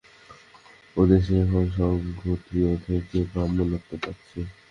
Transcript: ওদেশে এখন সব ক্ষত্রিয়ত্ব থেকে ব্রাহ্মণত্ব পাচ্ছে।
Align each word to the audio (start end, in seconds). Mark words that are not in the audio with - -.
ওদেশে 0.97 1.33
এখন 1.43 1.63
সব 1.77 1.91
ক্ষত্রিয়ত্ব 2.19 2.87
থেকে 2.87 3.17
ব্রাহ্মণত্ব 3.31 3.91
পাচ্ছে। 4.03 4.39